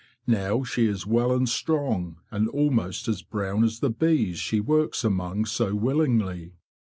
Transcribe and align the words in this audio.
Now 0.25 0.63
she 0.63 0.87
is 0.87 1.05
well 1.05 1.31
and 1.31 1.47
strong, 1.47 2.17
and 2.31 2.49
almost 2.49 3.07
as 3.07 3.21
brown 3.21 3.63
as 3.63 3.81
the 3.81 3.91
bees 3.91 4.39
she 4.39 4.59
works 4.59 5.03
among 5.03 5.45
so 5.45 5.75
willingly. 5.75 6.53